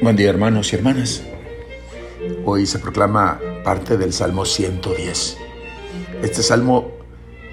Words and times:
Buen 0.00 0.16
día 0.16 0.30
hermanos 0.30 0.72
y 0.72 0.76
hermanas. 0.76 1.22
Hoy 2.44 2.66
se 2.66 2.80
proclama 2.80 3.40
parte 3.62 3.96
del 3.96 4.12
Salmo 4.12 4.44
110. 4.44 5.36
Este 6.22 6.42
salmo 6.42 6.90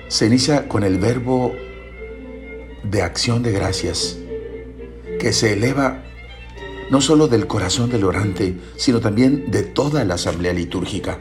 se 0.07 0.25
inicia 0.25 0.67
con 0.67 0.83
el 0.83 0.97
verbo 0.97 1.54
de 2.83 3.04
acción 3.04 3.43
de 3.43 3.51
gracias 3.51 4.18
que 5.20 5.31
se 5.31 5.54
eleva 5.54 6.04
no 6.89 7.02
solo 7.02 7.27
del 7.27 7.45
corazón 7.45 7.91
del 7.91 8.04
orante, 8.04 8.55
sino 8.77 9.00
también 9.00 9.52
de 9.52 9.61
toda 9.61 10.04
la 10.05 10.16
asamblea 10.16 10.54
litúrgica. 10.54 11.20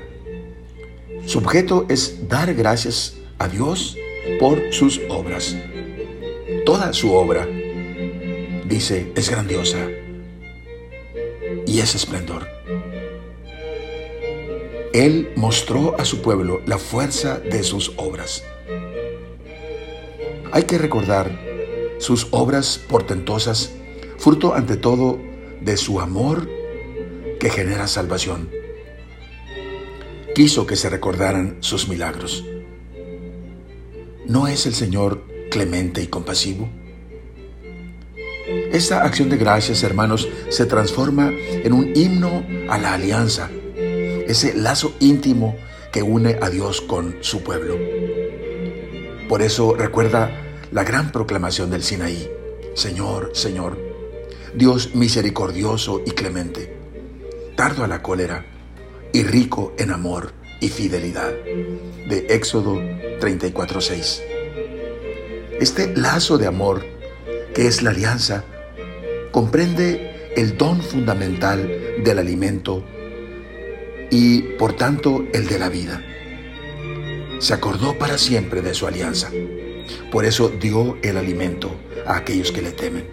Su 1.26 1.38
objeto 1.40 1.84
es 1.90 2.26
dar 2.28 2.54
gracias 2.54 3.16
a 3.38 3.48
Dios 3.48 3.98
por 4.40 4.72
sus 4.72 4.98
obras. 5.10 5.54
Toda 6.68 6.92
su 6.92 7.14
obra, 7.14 7.48
dice, 8.66 9.10
es 9.16 9.30
grandiosa 9.30 9.88
y 11.66 11.80
es 11.80 11.94
esplendor. 11.94 12.46
Él 14.92 15.32
mostró 15.34 15.98
a 15.98 16.04
su 16.04 16.20
pueblo 16.20 16.60
la 16.66 16.76
fuerza 16.76 17.38
de 17.38 17.62
sus 17.62 17.94
obras. 17.96 18.44
Hay 20.52 20.64
que 20.64 20.76
recordar 20.76 21.40
sus 22.00 22.28
obras 22.32 22.78
portentosas, 22.86 23.72
fruto 24.18 24.52
ante 24.52 24.76
todo 24.76 25.18
de 25.62 25.78
su 25.78 26.00
amor 26.00 26.50
que 27.40 27.48
genera 27.48 27.88
salvación. 27.88 28.50
Quiso 30.34 30.66
que 30.66 30.76
se 30.76 30.90
recordaran 30.90 31.56
sus 31.60 31.88
milagros. 31.88 32.44
¿No 34.26 34.48
es 34.48 34.66
el 34.66 34.74
Señor 34.74 35.37
clemente 35.50 36.02
y 36.02 36.06
compasivo? 36.06 36.68
Esta 38.72 39.02
acción 39.02 39.28
de 39.28 39.36
gracias, 39.36 39.82
hermanos, 39.82 40.28
se 40.48 40.66
transforma 40.66 41.32
en 41.32 41.72
un 41.72 41.92
himno 41.94 42.44
a 42.68 42.78
la 42.78 42.94
alianza, 42.94 43.50
ese 44.26 44.54
lazo 44.54 44.94
íntimo 45.00 45.56
que 45.92 46.02
une 46.02 46.38
a 46.40 46.48
Dios 46.48 46.80
con 46.80 47.16
su 47.20 47.42
pueblo. 47.42 47.76
Por 49.28 49.42
eso 49.42 49.74
recuerda 49.74 50.30
la 50.72 50.84
gran 50.84 51.12
proclamación 51.12 51.70
del 51.70 51.82
Sinaí, 51.82 52.30
Señor, 52.74 53.32
Señor, 53.34 53.78
Dios 54.54 54.94
misericordioso 54.94 56.02
y 56.06 56.12
clemente, 56.12 56.74
tardo 57.56 57.84
a 57.84 57.88
la 57.88 58.02
cólera 58.02 58.46
y 59.12 59.22
rico 59.24 59.74
en 59.78 59.90
amor 59.90 60.32
y 60.60 60.68
fidelidad. 60.68 61.32
De 62.08 62.26
Éxodo 62.30 62.80
34:6. 63.20 64.37
Este 65.60 65.96
lazo 65.96 66.38
de 66.38 66.46
amor, 66.46 66.86
que 67.52 67.66
es 67.66 67.82
la 67.82 67.90
alianza, 67.90 68.44
comprende 69.32 70.32
el 70.36 70.56
don 70.56 70.80
fundamental 70.80 71.96
del 72.04 72.18
alimento 72.20 72.84
y, 74.08 74.42
por 74.56 74.74
tanto, 74.74 75.24
el 75.32 75.48
de 75.48 75.58
la 75.58 75.68
vida. 75.68 76.00
Se 77.40 77.54
acordó 77.54 77.98
para 77.98 78.18
siempre 78.18 78.62
de 78.62 78.72
su 78.72 78.86
alianza. 78.86 79.30
Por 80.12 80.24
eso 80.24 80.48
dio 80.48 80.96
el 81.02 81.16
alimento 81.16 81.72
a 82.06 82.18
aquellos 82.18 82.52
que 82.52 82.62
le 82.62 82.70
temen. 82.70 83.06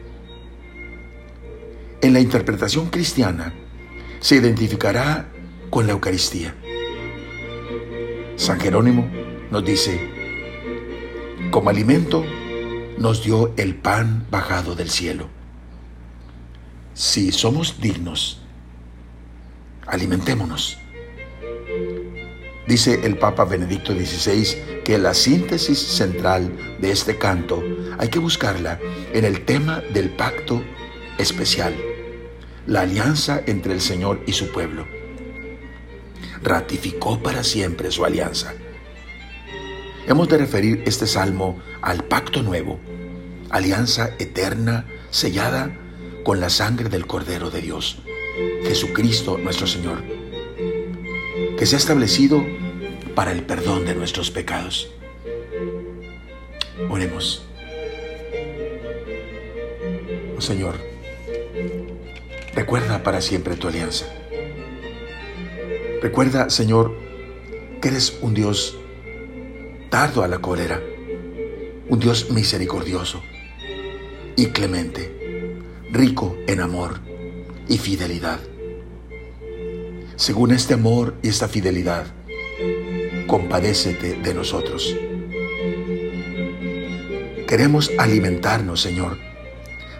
En 2.01 2.13
la 2.13 2.19
interpretación 2.19 2.91
cristiana 2.91 3.55
se 4.19 4.35
identificará 4.35 5.29
con 5.71 5.87
la 5.87 5.93
Eucaristía. 5.93 6.53
San 8.35 8.59
Jerónimo 8.59 9.09
nos 9.49 9.65
dice, 9.65 10.14
como 11.51 11.69
alimento 11.69 12.23
nos 12.97 13.23
dio 13.23 13.53
el 13.57 13.75
pan 13.75 14.25
bajado 14.29 14.75
del 14.75 14.89
cielo. 14.89 15.27
Si 16.93 17.31
somos 17.31 17.79
dignos, 17.81 18.41
alimentémonos. 19.87 20.77
Dice 22.67 23.01
el 23.03 23.17
Papa 23.17 23.45
Benedicto 23.45 23.93
XVI 23.93 24.83
que 24.83 24.97
la 24.97 25.13
síntesis 25.13 25.77
central 25.77 26.51
de 26.79 26.91
este 26.91 27.17
canto 27.17 27.63
hay 27.99 28.09
que 28.09 28.19
buscarla 28.19 28.79
en 29.13 29.25
el 29.25 29.45
tema 29.45 29.81
del 29.93 30.09
pacto 30.09 30.63
especial 31.17 31.75
la 32.67 32.81
alianza 32.81 33.43
entre 33.45 33.73
el 33.73 33.81
Señor 33.81 34.21
y 34.25 34.33
su 34.33 34.51
pueblo. 34.51 34.87
Ratificó 36.41 37.21
para 37.21 37.43
siempre 37.43 37.91
su 37.91 38.05
alianza. 38.05 38.53
Hemos 40.07 40.29
de 40.29 40.37
referir 40.37 40.83
este 40.85 41.07
salmo 41.07 41.59
al 41.81 42.03
pacto 42.03 42.41
nuevo, 42.43 42.79
alianza 43.49 44.11
eterna 44.19 44.85
sellada 45.09 45.75
con 46.23 46.39
la 46.39 46.49
sangre 46.49 46.89
del 46.89 47.07
Cordero 47.07 47.49
de 47.49 47.61
Dios, 47.61 47.99
Jesucristo 48.63 49.37
nuestro 49.37 49.67
Señor, 49.67 50.03
que 51.57 51.65
se 51.65 51.75
ha 51.75 51.79
establecido 51.79 52.45
para 53.15 53.31
el 53.31 53.43
perdón 53.43 53.85
de 53.85 53.95
nuestros 53.95 54.31
pecados. 54.31 54.89
Oremos. 56.89 57.45
Oh 60.37 60.41
Señor, 60.41 60.75
Recuerda 62.55 63.03
para 63.03 63.19
siempre 63.19 63.57
tu 63.57 63.67
alianza. 63.67 64.05
Recuerda, 66.01 66.49
Señor, 66.49 66.95
que 67.81 67.89
eres 67.89 68.17
un 68.21 68.33
Dios 68.33 68.77
tardo 69.89 70.23
a 70.23 70.27
la 70.27 70.39
cólera, 70.39 70.81
un 71.89 71.99
Dios 71.99 72.31
misericordioso 72.31 73.21
y 74.35 74.47
clemente, 74.47 75.59
rico 75.91 76.37
en 76.47 76.59
amor 76.59 76.99
y 77.67 77.77
fidelidad. 77.77 78.39
Según 80.15 80.51
este 80.51 80.73
amor 80.73 81.15
y 81.21 81.29
esta 81.29 81.47
fidelidad, 81.47 82.07
compadécete 83.27 84.15
de 84.15 84.33
nosotros. 84.33 84.95
Queremos 87.47 87.91
alimentarnos, 87.97 88.81
Señor, 88.81 89.17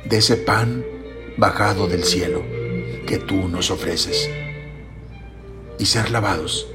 de 0.04 0.18
ese 0.18 0.36
pan 0.36 0.84
bajado 1.38 1.88
del 1.88 2.04
cielo 2.04 2.44
que 3.06 3.18
tú 3.18 3.48
nos 3.48 3.70
ofreces 3.72 4.30
y 5.78 5.86
ser 5.86 6.12
lavados 6.12 6.68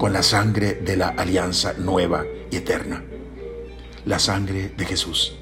con 0.00 0.14
la 0.14 0.22
sangre 0.22 0.76
de 0.76 0.96
la 0.96 1.08
alianza 1.08 1.74
nueva 1.74 2.24
y 2.50 2.56
eterna, 2.56 3.04
la 4.06 4.18
sangre 4.18 4.70
de 4.74 4.86
Jesús, 4.86 5.36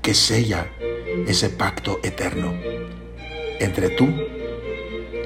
que 0.00 0.14
sella 0.14 0.72
ese 1.26 1.50
pacto 1.50 2.00
eterno 2.02 2.54
entre 3.60 3.90
tú 3.90 4.08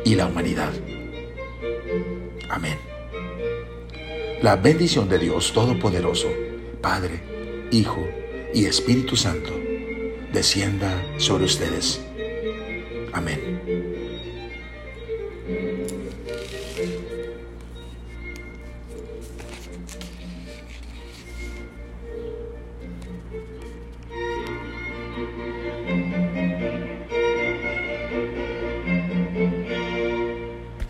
y 0.04 0.16
la 0.16 0.26
humanidad. 0.26 0.72
Amén. 2.50 2.76
La 4.42 4.56
bendición 4.56 5.08
de 5.08 5.20
Dios 5.20 5.52
Todopoderoso, 5.52 6.26
Padre, 6.82 7.20
Hijo 7.70 8.04
y 8.52 8.64
Espíritu 8.64 9.14
Santo, 9.14 9.52
descienda 10.32 10.90
sobre 11.18 11.44
ustedes. 11.44 12.00
Amén. 13.12 13.77